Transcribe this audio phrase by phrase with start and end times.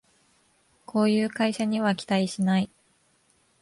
[0.87, 2.71] こういう会社には期待しない